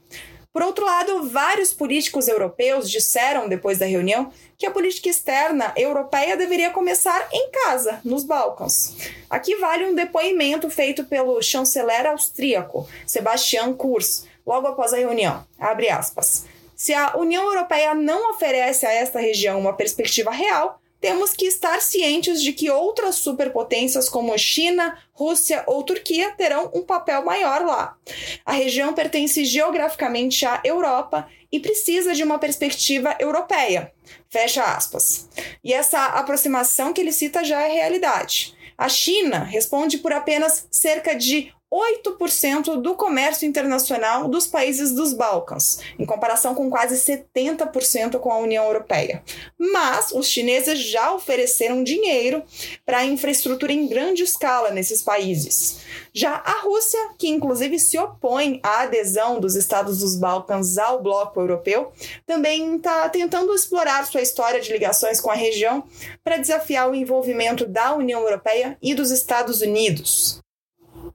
Por 0.54 0.62
outro 0.64 0.86
lado, 0.86 1.30
vários 1.30 1.74
políticos 1.74 2.28
europeus 2.28 2.90
disseram 2.90 3.48
depois 3.48 3.78
da 3.78 3.86
reunião 3.86 4.32
que 4.58 4.66
a 4.66 4.72
política 4.72 5.08
externa 5.08 5.72
europeia 5.78 6.36
deveria 6.36 6.72
começar 6.72 7.26
em 7.32 7.50
casa, 7.52 8.02
nos 8.04 8.26
Balcãs. 8.26 8.98
Aqui 9.30 9.56
vale 9.56 9.86
um 9.86 9.96
depoimento 9.96 10.70
feito 10.70 11.06
pelo 11.06 11.42
chanceler 11.42 12.06
austríaco 12.06 12.86
Sebastian 13.06 13.74
Kurz, 13.74 14.28
logo 14.46 14.68
após 14.68 14.94
a 14.94 14.98
reunião. 14.98 15.46
Abre 15.58 15.90
aspas. 15.90 16.46
Se 16.76 16.94
a 16.94 17.16
União 17.16 17.46
Europeia 17.46 17.94
não 17.94 18.32
oferece 18.32 18.86
a 18.86 18.92
esta 18.92 19.20
região 19.20 19.60
uma 19.60 19.74
perspectiva 19.74 20.32
real, 20.32 20.81
temos 21.02 21.34
que 21.34 21.46
estar 21.46 21.82
cientes 21.82 22.42
de 22.42 22.54
que 22.54 22.70
outras 22.70 23.16
superpotências 23.16 24.08
como 24.08 24.38
China, 24.38 24.98
Rússia 25.12 25.64
ou 25.66 25.84
Turquia 25.84 26.32
terão 26.32 26.72
um 26.74 26.84
papel 26.84 27.26
maior 27.26 27.66
lá. 27.66 27.98
A 28.46 28.54
região 28.54 28.94
pertence 28.94 29.44
geograficamente 29.44 30.46
à 30.46 30.62
Europa 30.64 31.28
e 31.52 31.60
precisa 31.60 32.14
de 32.14 32.24
uma 32.24 32.38
perspectiva 32.38 33.18
europeia. 33.20 33.92
Fecha 34.30 34.64
aspas. 34.64 35.28
E 35.64 35.74
essa 35.74 36.06
aproximação 36.06 36.94
que 36.94 37.02
ele 37.02 37.12
cita 37.12 37.44
já 37.44 37.62
é 37.64 37.74
realidade. 37.74 38.56
A 38.78 38.88
China 38.88 39.44
responde 39.44 39.98
por 39.98 40.14
apenas 40.14 40.68
cerca 40.72 41.16
de 41.16 41.52
8% 41.72 42.82
do 42.82 42.96
comércio 42.96 43.48
internacional 43.48 44.28
dos 44.28 44.46
países 44.46 44.92
dos 44.92 45.14
Balcãs, 45.14 45.80
em 45.98 46.06
comparação 46.06 46.54
com 46.54 46.70
quase 46.70 46.96
70% 46.96 48.20
com 48.20 48.30
a 48.30 48.40
União 48.40 48.66
Europeia. 48.66 49.24
Mas 49.58 50.12
os 50.12 50.28
chineses 50.28 50.80
já 50.80 51.14
ofereceram 51.14 51.82
dinheiro 51.82 52.44
para 52.86 53.06
infraestrutura 53.06 53.72
em 53.72 53.88
grande 53.88 54.22
escala 54.22 54.72
nesses 54.72 55.02
países. 55.02 55.80
Já 56.14 56.34
a 56.34 56.60
Rússia, 56.60 57.00
que 57.18 57.30
inclusive 57.30 57.80
se 57.80 57.98
opõe 57.98 58.60
à 58.62 58.82
adesão 58.82 59.40
dos 59.40 59.56
estados 59.56 60.00
dos 60.00 60.18
Balcãs 60.18 60.78
ao 60.78 61.02
bloco 61.02 61.40
europeu, 61.40 61.94
também 62.26 62.76
está 62.76 63.08
tentando 63.08 63.56
explorar 63.56 64.06
sua 64.06 64.22
história 64.22 64.60
de 64.60 64.74
ligações 64.74 65.22
com 65.22 65.32
a 65.32 65.36
região 65.36 65.86
para 66.22 66.38
desafiar 66.38 66.90
o 66.90 66.96
envolvimento 66.96 67.66
da 67.66 67.96
União 67.96 68.22
Europeia 68.22 68.78
e 68.82 68.94
dos 68.94 69.10
Estados 69.10 69.62
Unidos. 69.62 70.42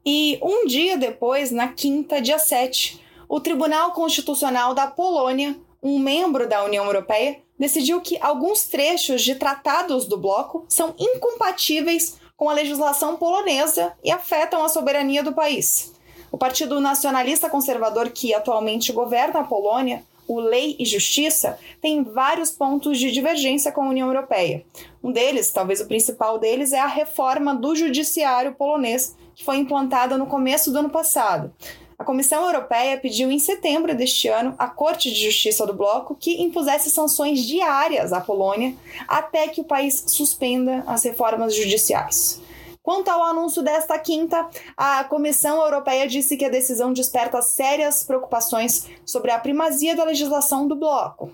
E 0.09 0.39
um 0.41 0.67
dia 0.67 0.97
depois, 0.97 1.51
na 1.51 1.67
quinta, 1.67 2.23
dia 2.23 2.39
7, 2.39 3.03
o 3.29 3.41
Tribunal 3.41 3.91
Constitucional 3.91 4.73
da 4.73 4.87
Polônia, 4.87 5.57
um 5.83 5.99
membro 5.99 6.49
da 6.49 6.63
União 6.63 6.85
Europeia, 6.85 7.41
decidiu 7.59 8.01
que 8.01 8.17
alguns 8.21 8.69
trechos 8.69 9.21
de 9.23 9.35
tratados 9.35 10.07
do 10.07 10.17
bloco 10.17 10.65
são 10.69 10.95
incompatíveis 10.97 12.21
com 12.37 12.49
a 12.49 12.53
legislação 12.53 13.17
polonesa 13.17 13.95
e 14.05 14.13
afetam 14.13 14.65
a 14.65 14.69
soberania 14.69 15.25
do 15.25 15.33
país. 15.33 15.93
O 16.31 16.39
Partido 16.39 16.79
Nacionalista 16.79 17.51
Conservador, 17.51 18.11
que 18.11 18.33
atualmente 18.33 18.93
governa 18.93 19.41
a 19.41 19.45
Polônia, 19.45 20.05
o 20.29 20.39
Lei 20.39 20.77
e 20.79 20.85
Justiça, 20.85 21.59
tem 21.81 22.05
vários 22.05 22.51
pontos 22.51 22.99
de 22.99 23.11
divergência 23.11 23.73
com 23.73 23.83
a 23.83 23.89
União 23.89 24.09
Europeia. 24.09 24.65
Um 25.03 25.11
deles, 25.11 25.51
talvez 25.51 25.81
o 25.81 25.87
principal 25.89 26.39
deles, 26.39 26.73
é 26.73 26.79
a 26.79 26.87
reforma 26.87 27.55
do 27.55 27.75
judiciário 27.75 28.55
polonês, 28.55 29.17
que 29.37 29.45
foi 29.45 29.59
implantada 29.59 30.17
no 30.17 30.27
começo 30.27 30.73
do 30.73 30.79
ano 30.79 30.91
passado. 30.91 31.53
A 31.99 32.05
Comissão 32.05 32.45
Europeia 32.45 32.99
pediu 32.99 33.31
em 33.31 33.39
setembro 33.39 33.95
deste 33.95 34.29
ano 34.29 34.55
à 34.59 34.67
Corte 34.67 35.13
de 35.13 35.25
Justiça 35.25 35.67
do 35.67 35.75
Bloco 35.75 36.15
que 36.15 36.43
impusesse 36.43 36.91
sanções 36.91 37.41
diárias 37.41 38.13
à 38.13 38.21
Polônia 38.21 38.75
até 39.07 39.49
que 39.49 39.61
o 39.61 39.65
país 39.65 40.05
suspenda 40.07 40.83
as 40.87 41.05
reformas 41.05 41.55
judiciais. 41.55 42.41
Quanto 42.83 43.09
ao 43.09 43.23
anúncio 43.25 43.63
desta 43.63 43.99
quinta, 43.99 44.49
a 44.77 45.05
Comissão 45.05 45.61
Europeia 45.61 46.07
disse 46.07 46.37
que 46.37 46.45
a 46.45 46.51
decisão 46.51 46.93
desperta 46.93 47.43
sérias 47.43 48.05
preocupações 48.05 48.87
sobre 49.05 49.31
a 49.31 49.39
primazia 49.39 49.97
da 49.97 50.05
legislação 50.05 50.69
do 50.69 50.77
bloco. 50.77 51.31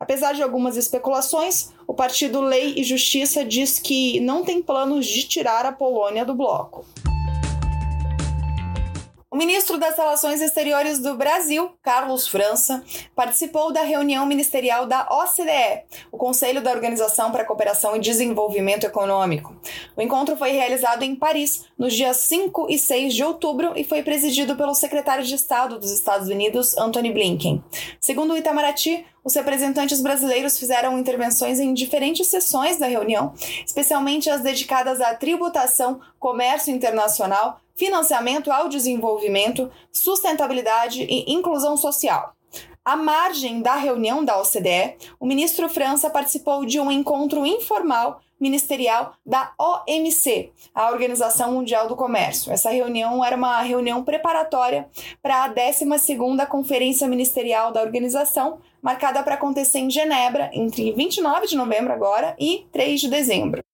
Apesar 0.00 0.34
de 0.34 0.42
algumas 0.42 0.76
especulações, 0.76 1.70
o 1.86 1.94
partido 1.94 2.40
Lei 2.40 2.74
e 2.76 2.84
Justiça 2.84 3.44
diz 3.44 3.78
que 3.78 4.20
não 4.20 4.44
tem 4.44 4.60
planos 4.60 5.06
de 5.06 5.22
tirar 5.22 5.64
a 5.64 5.72
Polônia 5.72 6.24
do 6.24 6.34
bloco. 6.34 6.84
O 9.36 9.38
ministro 9.38 9.76
das 9.76 9.98
Relações 9.98 10.40
Exteriores 10.40 10.98
do 10.98 11.14
Brasil, 11.14 11.70
Carlos 11.82 12.26
França, 12.26 12.82
participou 13.14 13.70
da 13.70 13.82
reunião 13.82 14.24
ministerial 14.24 14.86
da 14.86 15.06
OCDE, 15.10 15.82
o 16.10 16.16
Conselho 16.16 16.62
da 16.62 16.70
Organização 16.70 17.30
para 17.30 17.42
a 17.42 17.44
Cooperação 17.44 17.94
e 17.94 18.00
Desenvolvimento 18.00 18.84
Econômico. 18.84 19.54
O 19.94 20.00
encontro 20.00 20.38
foi 20.38 20.52
realizado 20.52 21.02
em 21.02 21.14
Paris 21.14 21.66
nos 21.76 21.92
dias 21.92 22.16
5 22.16 22.68
e 22.70 22.78
6 22.78 23.12
de 23.12 23.24
outubro 23.24 23.74
e 23.76 23.84
foi 23.84 24.02
presidido 24.02 24.56
pelo 24.56 24.74
secretário 24.74 25.22
de 25.22 25.34
Estado 25.34 25.78
dos 25.78 25.90
Estados 25.90 26.28
Unidos, 26.28 26.74
Anthony 26.78 27.12
Blinken. 27.12 27.62
Segundo 28.00 28.32
o 28.32 28.38
Itamaraty, 28.38 29.04
os 29.22 29.34
representantes 29.34 30.00
brasileiros 30.00 30.58
fizeram 30.58 30.98
intervenções 30.98 31.60
em 31.60 31.74
diferentes 31.74 32.26
sessões 32.28 32.78
da 32.78 32.86
reunião, 32.86 33.34
especialmente 33.66 34.30
as 34.30 34.40
dedicadas 34.40 34.98
à 35.02 35.14
tributação, 35.14 36.00
comércio 36.18 36.72
internacional, 36.72 37.60
financiamento 37.76 38.50
ao 38.50 38.68
desenvolvimento, 38.68 39.70
sustentabilidade 39.92 41.02
e 41.02 41.32
inclusão 41.32 41.76
social. 41.76 42.34
À 42.84 42.96
margem 42.96 43.60
da 43.60 43.74
reunião 43.74 44.24
da 44.24 44.40
OCDE, 44.40 44.96
o 45.18 45.26
ministro 45.26 45.68
França 45.68 46.08
participou 46.08 46.64
de 46.64 46.78
um 46.78 46.90
encontro 46.90 47.44
informal 47.44 48.20
ministerial 48.38 49.14
da 49.24 49.52
OMC, 49.58 50.52
a 50.74 50.90
Organização 50.90 51.52
Mundial 51.52 51.88
do 51.88 51.96
Comércio. 51.96 52.52
Essa 52.52 52.70
reunião 52.70 53.24
era 53.24 53.36
uma 53.36 53.60
reunião 53.62 54.04
preparatória 54.04 54.88
para 55.22 55.44
a 55.44 55.52
12ª 55.52 56.46
Conferência 56.46 57.08
Ministerial 57.08 57.72
da 57.72 57.82
organização, 57.82 58.60
marcada 58.80 59.22
para 59.22 59.34
acontecer 59.34 59.78
em 59.78 59.90
Genebra 59.90 60.50
entre 60.52 60.92
29 60.92 61.46
de 61.46 61.56
novembro 61.56 61.92
agora 61.92 62.36
e 62.38 62.66
3 62.72 63.00
de 63.00 63.08
dezembro. 63.08 63.64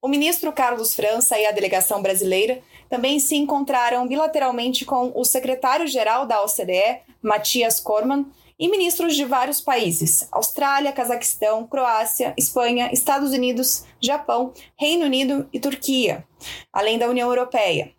O 0.00 0.08
ministro 0.08 0.52
Carlos 0.52 0.94
França 0.94 1.38
e 1.38 1.46
a 1.46 1.50
delegação 1.52 2.00
brasileira 2.02 2.60
também 2.88 3.18
se 3.18 3.36
encontraram 3.36 4.06
bilateralmente 4.06 4.84
com 4.84 5.12
o 5.14 5.24
secretário-geral 5.24 6.26
da 6.26 6.42
OCDE, 6.42 7.00
Matias 7.22 7.80
Corman, 7.80 8.26
e 8.58 8.68
ministros 8.68 9.14
de 9.14 9.24
vários 9.24 9.60
países: 9.60 10.28
Austrália, 10.32 10.92
Cazaquistão, 10.92 11.66
Croácia, 11.66 12.34
Espanha, 12.36 12.90
Estados 12.92 13.32
Unidos, 13.32 13.84
Japão, 14.00 14.52
Reino 14.76 15.04
Unido 15.04 15.48
e 15.52 15.60
Turquia, 15.60 16.24
além 16.72 16.98
da 16.98 17.08
União 17.08 17.28
Europeia. 17.28 17.92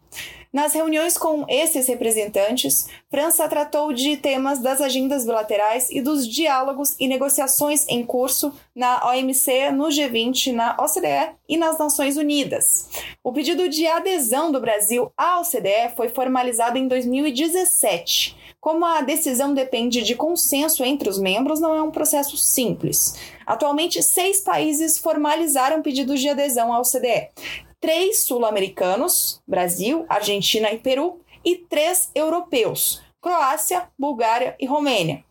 Nas 0.52 0.74
reuniões 0.74 1.16
com 1.16 1.46
esses 1.48 1.88
representantes, 1.88 2.88
França 3.08 3.48
tratou 3.48 3.94
de 3.94 4.18
temas 4.18 4.58
das 4.58 4.82
agendas 4.82 5.24
bilaterais 5.24 5.92
e 5.92 6.02
dos 6.02 6.28
diálogos 6.28 6.96
e 7.00 7.08
negociações 7.08 7.88
em 7.88 8.04
curso 8.04 8.52
na 8.76 9.08
OMC, 9.08 9.70
no 9.70 9.90
G20, 9.90 10.52
na 10.54 10.76
OCDE 10.80 11.36
e 11.48 11.56
nas 11.56 11.78
Nações 11.78 12.18
Unidas. 12.18 12.90
O 13.24 13.32
pedido 13.32 13.70
de 13.70 13.86
adesão 13.86 14.52
do 14.52 14.60
Brasil 14.60 15.12
à 15.16 15.40
OCDE 15.40 15.96
foi 15.96 16.10
formalizado 16.10 16.80
em 16.80 16.88
2017. 16.88 18.36
Como 18.60 18.84
a 18.84 19.02
decisão 19.02 19.54
depende 19.54 20.02
de 20.02 20.16
consenso 20.16 20.84
entre 20.84 21.10
os 21.10 21.20
membros, 21.20 21.60
não 21.60 21.76
é 21.76 21.82
um 21.84 21.92
processo 21.92 22.36
simples. 22.36 23.14
Atualmente, 23.46 24.02
seis 24.02 24.42
países 24.42 24.98
formalizaram 24.98 25.84
pedidos 25.84 26.20
de 26.20 26.28
adesão 26.28 26.74
à 26.74 26.80
OCDE 26.80 27.30
três 27.80 28.24
sul-americanos, 28.24 29.42
Brasil, 29.48 30.06
Argentina 30.10 30.72
e 30.72 30.78
Peru, 30.78 31.22
e 31.44 31.56
três 31.56 32.12
europeus, 32.14 33.02
Croácia, 33.22 33.90
Bulgária 33.98 34.56
e 34.60 34.66
Romênia. 34.66 35.24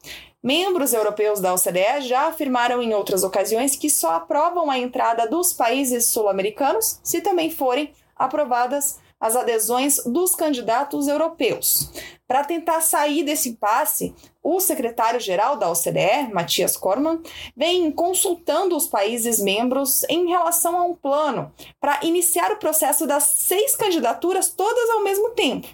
Membros 0.42 0.92
europeus 0.92 1.40
da 1.40 1.52
OCDE 1.52 2.02
já 2.02 2.28
afirmaram 2.28 2.80
em 2.80 2.94
outras 2.94 3.24
ocasiões 3.24 3.74
que 3.74 3.90
só 3.90 4.12
aprovam 4.12 4.70
a 4.70 4.78
entrada 4.78 5.26
dos 5.26 5.52
países 5.52 6.06
sul-americanos 6.06 7.00
se 7.02 7.20
também 7.20 7.50
forem 7.50 7.92
aprovadas 8.16 8.98
as 9.20 9.36
adesões 9.36 9.96
dos 10.04 10.34
candidatos 10.34 11.08
europeus. 11.08 11.90
Para 12.26 12.44
tentar 12.44 12.82
sair 12.82 13.22
desse 13.24 13.48
impasse, 13.48 14.14
o 14.42 14.60
secretário-geral 14.60 15.56
da 15.56 15.70
OCDE, 15.70 16.32
Matias 16.32 16.76
Corman, 16.76 17.20
vem 17.56 17.90
consultando 17.90 18.76
os 18.76 18.86
países 18.86 19.40
membros 19.40 20.04
em 20.10 20.28
relação 20.28 20.76
a 20.78 20.82
um 20.82 20.94
plano 20.94 21.52
para 21.80 22.00
iniciar 22.02 22.52
o 22.52 22.58
processo 22.58 23.06
das 23.06 23.24
seis 23.24 23.74
candidaturas 23.74 24.50
todas 24.50 24.90
ao 24.90 25.02
mesmo 25.02 25.30
tempo. 25.30 25.68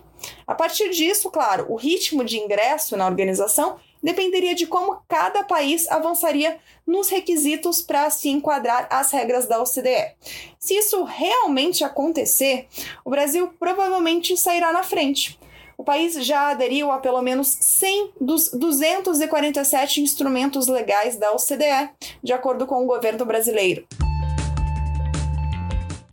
A 0.46 0.54
partir 0.54 0.90
disso, 0.90 1.30
claro, 1.30 1.66
o 1.68 1.76
ritmo 1.76 2.24
de 2.24 2.38
ingresso 2.38 2.96
na 2.96 3.06
organização 3.06 3.76
dependeria 4.04 4.54
de 4.54 4.66
como 4.66 5.00
cada 5.08 5.42
país 5.42 5.90
avançaria 5.90 6.58
nos 6.86 7.08
requisitos 7.08 7.80
para 7.80 8.10
se 8.10 8.28
enquadrar 8.28 8.86
às 8.90 9.10
regras 9.10 9.46
da 9.46 9.60
OCDE. 9.62 10.12
Se 10.58 10.74
isso 10.74 11.02
realmente 11.04 11.82
acontecer, 11.82 12.68
o 13.02 13.08
Brasil 13.08 13.50
provavelmente 13.58 14.36
sairá 14.36 14.70
na 14.72 14.82
frente. 14.82 15.40
O 15.76 15.82
país 15.82 16.14
já 16.24 16.50
aderiu 16.50 16.92
a 16.92 16.98
pelo 16.98 17.20
menos 17.22 17.48
100 17.48 18.12
dos 18.20 18.50
247 18.50 20.02
instrumentos 20.02 20.68
legais 20.68 21.16
da 21.16 21.32
OCDE, 21.32 21.90
de 22.22 22.32
acordo 22.32 22.66
com 22.66 22.84
o 22.84 22.86
governo 22.86 23.24
brasileiro. 23.24 23.86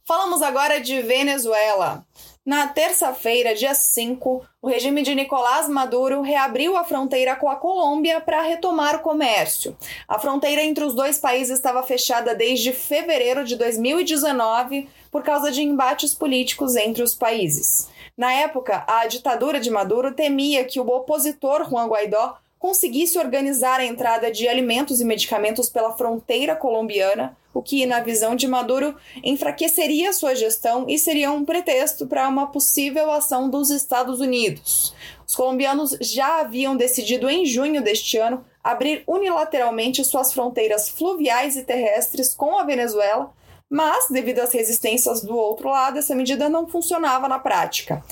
Falamos 0.06 0.42
agora 0.42 0.80
de 0.80 1.02
Venezuela. 1.02 2.06
Na 2.44 2.66
terça-feira, 2.66 3.54
dia 3.54 3.76
5, 3.76 4.44
o 4.60 4.68
regime 4.68 5.04
de 5.04 5.14
Nicolás 5.14 5.70
Maduro 5.70 6.24
reabriu 6.24 6.76
a 6.76 6.84
fronteira 6.84 7.36
com 7.36 7.48
a 7.48 7.56
Colômbia 7.56 8.20
para 8.20 8.42
retomar 8.42 8.96
o 8.96 9.02
comércio. 9.02 9.78
A 10.08 10.18
fronteira 10.18 10.64
entre 10.64 10.84
os 10.84 10.96
dois 10.96 11.20
países 11.20 11.60
estava 11.60 11.84
fechada 11.84 12.34
desde 12.34 12.74
fevereiro 12.74 13.44
de 13.44 13.56
2019 13.56 14.90
por 15.12 15.22
causa 15.22 15.52
de 15.52 15.62
embates 15.62 16.16
políticos 16.16 16.76
entre 16.76 17.04
os 17.04 17.14
países. 17.14 17.88
Na 18.18 18.34
época, 18.34 18.84
a 18.88 19.06
ditadura 19.06 19.60
de 19.60 19.70
Maduro 19.70 20.12
temia 20.12 20.66
que 20.66 20.80
o 20.80 20.88
opositor 20.88 21.70
Juan 21.70 21.86
Guaidó 21.86 22.38
conseguisse 22.62 23.18
organizar 23.18 23.80
a 23.80 23.86
entrada 23.86 24.32
de 24.32 24.48
alimentos 24.48 25.02
e 25.02 25.06
medicamentos 25.06 25.68
pela 25.68 25.98
fronteira 25.98 26.56
colombiana, 26.56 27.36
o 27.52 27.60
que, 27.60 27.88
na 27.88 28.02
visão 28.02 28.36
de 28.36 28.48
Maduro, 28.48 28.96
enfraqueceria 29.24 30.14
sua 30.14 30.36
gestão 30.36 30.86
e 30.88 31.00
seria 31.00 31.32
um 31.32 31.44
pretexto 31.44 32.06
para 32.06 32.30
uma 32.30 32.52
possível 32.52 33.10
ação 33.10 33.50
dos 33.50 33.72
Estados 33.72 34.20
Unidos. 34.20 34.94
Os 35.28 35.36
colombianos 35.36 35.98
já 36.00 36.40
haviam 36.42 36.78
decidido 36.78 37.28
em 37.28 37.48
junho 37.48 37.82
deste 37.82 38.20
ano 38.20 38.46
abrir 38.64 39.04
unilateralmente 39.08 40.06
suas 40.06 40.32
fronteiras 40.32 40.88
fluviais 40.88 41.56
e 41.56 41.64
terrestres 41.64 42.36
com 42.36 42.60
a 42.60 42.64
Venezuela, 42.64 43.34
mas, 43.68 44.08
devido 44.08 44.38
às 44.38 44.54
resistências 44.54 45.24
do 45.24 45.36
outro 45.36 45.72
lado, 45.72 45.98
essa 45.98 46.14
medida 46.14 46.48
não 46.48 46.68
funcionava 46.68 47.28
na 47.28 47.40
prática. 47.40 48.04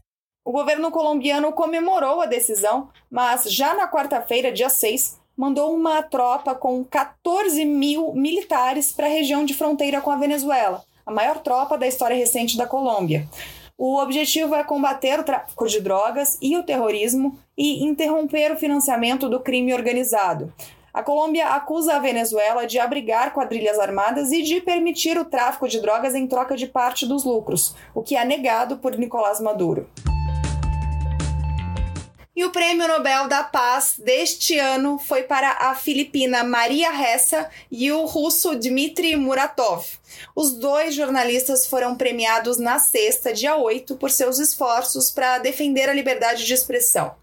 O 0.50 0.52
governo 0.52 0.90
colombiano 0.90 1.52
comemorou 1.52 2.22
a 2.22 2.26
decisão, 2.26 2.90
mas 3.08 3.44
já 3.54 3.76
na 3.76 3.88
quarta-feira, 3.88 4.52
dia 4.52 4.68
6, 4.68 5.20
mandou 5.38 5.76
uma 5.76 6.02
tropa 6.02 6.56
com 6.56 6.84
14 6.84 7.64
mil 7.66 8.16
militares 8.16 8.92
para 8.92 9.06
a 9.06 9.10
região 9.10 9.46
de 9.46 9.54
fronteira 9.54 10.02
com 10.02 10.10
a 10.10 10.18
Venezuela, 10.18 10.84
a 11.06 11.12
maior 11.12 11.38
tropa 11.38 11.78
da 11.78 11.86
história 11.86 12.18
recente 12.18 12.58
da 12.58 12.66
Colômbia. 12.66 13.30
O 13.78 14.02
objetivo 14.02 14.56
é 14.56 14.64
combater 14.64 15.20
o 15.20 15.24
tráfico 15.24 15.68
de 15.68 15.82
drogas 15.82 16.36
e 16.42 16.58
o 16.58 16.64
terrorismo 16.64 17.38
e 17.56 17.86
interromper 17.86 18.52
o 18.52 18.58
financiamento 18.58 19.30
do 19.30 19.40
crime 19.40 19.72
organizado. 19.72 20.52
A 20.92 21.04
Colômbia 21.04 21.50
acusa 21.50 21.94
a 21.94 22.00
Venezuela 22.00 22.66
de 22.66 22.80
abrigar 22.80 23.36
quadrilhas 23.36 23.78
armadas 23.78 24.32
e 24.32 24.42
de 24.42 24.62
permitir 24.62 25.16
o 25.16 25.26
tráfico 25.26 25.68
de 25.68 25.80
drogas 25.80 26.16
em 26.16 26.26
troca 26.26 26.56
de 26.58 26.66
parte 26.66 27.06
dos 27.06 27.24
lucros, 27.24 27.76
o 27.94 28.02
que 28.02 28.16
é 28.16 28.26
negado 28.26 28.78
por 28.78 28.98
Nicolás 28.98 29.40
Maduro. 29.40 29.88
E 32.40 32.44
o 32.46 32.52
Prêmio 32.52 32.88
Nobel 32.88 33.28
da 33.28 33.44
Paz 33.44 33.96
deste 33.98 34.58
ano 34.58 34.98
foi 34.98 35.24
para 35.24 35.52
a 35.60 35.76
filipina 35.76 36.42
Maria 36.42 36.90
Ressa 36.90 37.50
e 37.70 37.92
o 37.92 38.06
russo 38.06 38.56
Dmitry 38.56 39.18
Muratov. 39.18 39.86
Os 40.34 40.54
dois 40.54 40.96
jornalistas 40.96 41.66
foram 41.66 41.96
premiados 41.96 42.58
na 42.58 42.80
sexta, 42.80 43.34
dia 43.34 43.58
8, 43.58 43.94
por 43.98 44.10
seus 44.10 44.40
esforços 44.40 45.12
para 45.12 45.40
defender 45.40 45.90
a 45.90 45.94
liberdade 45.94 46.46
de 46.46 46.54
expressão. 46.54 47.14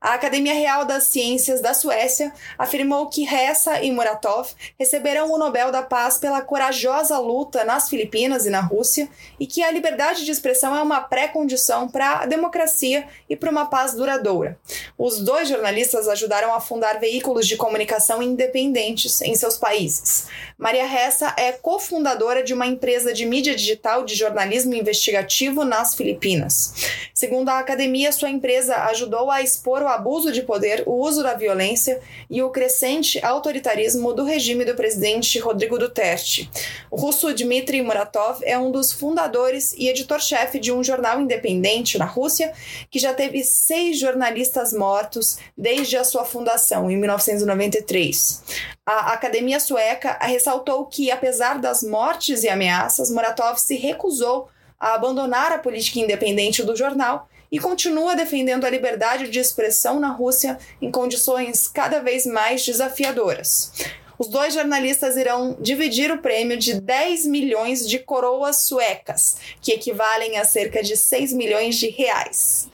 A 0.00 0.14
Academia 0.14 0.54
Real 0.54 0.86
das 0.86 1.04
Ciências 1.04 1.60
da 1.60 1.74
Suécia 1.74 2.32
afirmou 2.56 3.08
que 3.08 3.22
Ressa 3.22 3.82
e 3.82 3.92
Muratov 3.92 4.48
receberão 4.78 5.30
o 5.30 5.36
Nobel 5.36 5.70
da 5.70 5.82
Paz 5.82 6.16
pela 6.16 6.40
corajosa 6.40 7.18
luta 7.18 7.64
nas 7.64 7.90
Filipinas 7.90 8.46
e 8.46 8.50
na 8.50 8.62
Rússia 8.62 9.10
e 9.38 9.46
que 9.46 9.62
a 9.62 9.70
liberdade 9.70 10.24
de 10.24 10.30
expressão 10.30 10.74
é 10.74 10.80
uma 10.80 11.02
pré-condição 11.02 11.86
para 11.86 12.20
a 12.20 12.26
democracia 12.26 13.06
e 13.28 13.36
para 13.36 13.50
uma 13.50 13.66
paz 13.66 13.92
duradoura. 13.92 14.58
Os 14.96 15.20
dois 15.20 15.50
jornalistas 15.50 16.08
ajudaram 16.08 16.54
a 16.54 16.62
fundar 16.62 16.98
veículos 16.98 17.46
de 17.46 17.58
comunicação 17.58 18.22
independentes 18.22 19.20
em 19.20 19.34
seus 19.34 19.58
países. 19.58 20.28
Maria 20.56 20.86
Ressa 20.86 21.34
é 21.36 21.52
cofundadora 21.52 22.42
de 22.42 22.54
uma 22.54 22.66
empresa 22.66 23.12
de 23.12 23.26
mídia 23.26 23.54
digital 23.54 24.02
de 24.06 24.14
jornalismo 24.14 24.72
investigativo 24.74 25.62
nas 25.62 25.94
Filipinas. 25.94 26.72
Segundo 27.12 27.50
a 27.50 27.58
academia, 27.58 28.12
sua 28.12 28.30
empresa 28.30 28.76
ajudou 28.84 29.30
a 29.30 29.42
expor 29.42 29.82
o 29.82 29.89
abuso 29.90 30.32
de 30.32 30.42
poder, 30.42 30.82
o 30.86 30.94
uso 30.94 31.22
da 31.22 31.34
violência 31.34 32.00
e 32.28 32.42
o 32.42 32.50
crescente 32.50 33.24
autoritarismo 33.24 34.12
do 34.12 34.24
regime 34.24 34.64
do 34.64 34.74
presidente 34.74 35.38
Rodrigo 35.38 35.78
Duterte. 35.78 36.50
O 36.90 36.96
russo 36.96 37.32
Dmitry 37.34 37.82
Muratov 37.82 38.40
é 38.42 38.58
um 38.58 38.70
dos 38.70 38.92
fundadores 38.92 39.72
e 39.74 39.88
editor-chefe 39.88 40.58
de 40.58 40.72
um 40.72 40.82
jornal 40.82 41.20
independente 41.20 41.98
na 41.98 42.04
Rússia, 42.04 42.52
que 42.90 42.98
já 42.98 43.12
teve 43.12 43.44
seis 43.44 43.98
jornalistas 43.98 44.72
mortos 44.72 45.38
desde 45.56 45.96
a 45.96 46.04
sua 46.04 46.24
fundação, 46.24 46.90
em 46.90 46.96
1993. 46.96 48.42
A 48.86 49.12
Academia 49.12 49.60
Sueca 49.60 50.18
ressaltou 50.20 50.86
que, 50.86 51.10
apesar 51.10 51.58
das 51.58 51.82
mortes 51.82 52.42
e 52.42 52.48
ameaças, 52.48 53.10
Muratov 53.10 53.58
se 53.58 53.76
recusou 53.76 54.48
a 54.80 54.94
abandonar 54.94 55.52
a 55.52 55.58
política 55.58 56.00
independente 56.00 56.62
do 56.62 56.74
jornal 56.74 57.28
e 57.50 57.58
continua 57.58 58.14
defendendo 58.14 58.64
a 58.64 58.70
liberdade 58.70 59.28
de 59.28 59.38
expressão 59.38 59.98
na 59.98 60.10
Rússia 60.10 60.58
em 60.80 60.90
condições 60.90 61.66
cada 61.66 62.00
vez 62.00 62.26
mais 62.26 62.64
desafiadoras. 62.64 63.72
Os 64.18 64.28
dois 64.28 64.52
jornalistas 64.52 65.16
irão 65.16 65.56
dividir 65.58 66.12
o 66.12 66.18
prêmio 66.18 66.58
de 66.58 66.78
10 66.78 67.24
milhões 67.24 67.88
de 67.88 67.98
coroas 67.98 68.56
suecas, 68.64 69.38
que 69.62 69.72
equivalem 69.72 70.36
a 70.36 70.44
cerca 70.44 70.82
de 70.82 70.94
6 70.94 71.32
milhões 71.32 71.76
de 71.76 71.88
reais. 71.88 72.68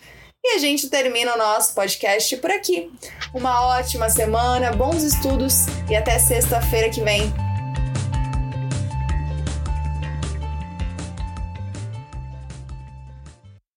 E 0.45 0.57
a 0.57 0.59
gente 0.59 0.89
termina 0.89 1.35
o 1.35 1.39
nosso 1.39 1.73
podcast 1.73 2.37
por 2.39 2.51
aqui. 2.51 2.91
Uma 3.33 3.65
ótima 3.79 4.11
semana, 4.11 4.73
bons 4.73 5.05
estudos 5.05 5.67
e 5.89 5.95
até 5.95 6.19
sexta-feira 6.19 6.91
que 6.91 7.01
vem. 7.01 7.46